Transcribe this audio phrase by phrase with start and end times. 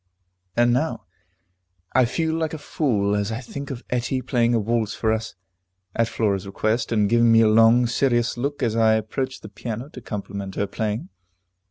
[0.57, 1.05] And now
[1.93, 5.35] I feel like a fool as I think of Etty playing a waltz for us,
[5.95, 9.89] at Flora's request, and giving me a long, serious look as I approached the piano
[9.89, 11.09] to compliment her playing.